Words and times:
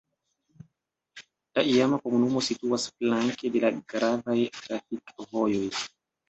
La 1.59 1.63
iama 1.71 1.99
komunumo 2.05 2.41
situas 2.47 2.87
flanke 2.95 3.53
de 3.57 3.63
la 3.67 3.71
gravaj 3.95 4.39
trafikvojoj. 4.57 5.63